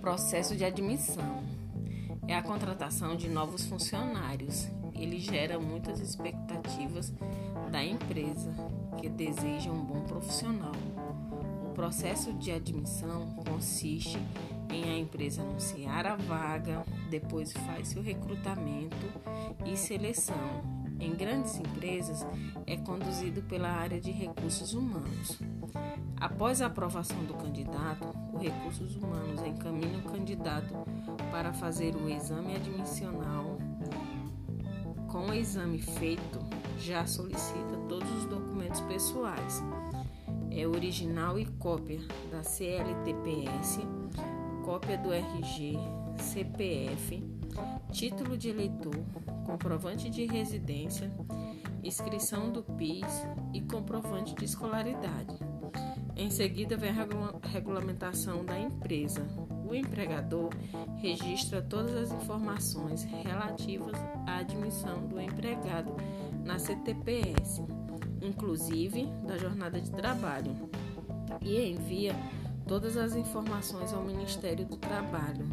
[0.00, 1.44] Processo de admissão
[2.26, 4.66] é a contratação de novos funcionários.
[4.94, 7.12] Ele gera muitas expectativas
[7.70, 8.50] da empresa
[8.98, 10.72] que deseja um bom profissional.
[11.66, 14.18] O processo de admissão consiste
[14.70, 19.06] em a empresa anunciar a vaga, depois faz o recrutamento
[19.66, 20.80] e seleção.
[20.98, 22.26] Em grandes empresas
[22.66, 25.38] é conduzido pela área de recursos humanos.
[26.20, 29.99] Após a aprovação do candidato, o Recursos Humanos encaminha
[30.30, 30.74] candidato
[31.32, 33.58] para fazer o exame admissional.
[35.08, 36.38] Com o exame feito,
[36.78, 39.60] já solicita todos os documentos pessoais.
[40.52, 43.80] É original e cópia da CLTPS,
[44.64, 45.76] cópia do RG,
[46.16, 47.24] CPF,
[47.90, 48.94] título de eleitor,
[49.44, 51.10] comprovante de residência,
[51.82, 55.38] inscrição do PIS e comprovante de escolaridade.
[56.16, 59.26] Em seguida, vem a regulamentação da empresa.
[59.70, 60.50] O empregador
[60.96, 65.94] registra todas as informações relativas à admissão do empregado
[66.44, 67.62] na CTPS,
[68.20, 70.68] inclusive da jornada de trabalho,
[71.40, 72.16] e envia
[72.66, 75.48] todas as informações ao Ministério do Trabalho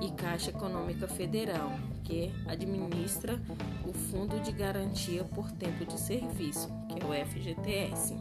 [0.00, 1.70] e Caixa Econômica Federal,
[2.02, 3.40] que administra
[3.86, 8.16] o Fundo de Garantia por Tempo de Serviço, que é o FGTS.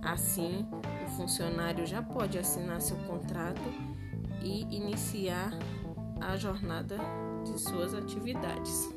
[0.00, 0.66] Assim,
[1.04, 3.60] o funcionário já pode assinar seu contrato
[4.42, 5.50] e iniciar
[6.20, 6.98] a jornada
[7.44, 8.94] de suas atividades.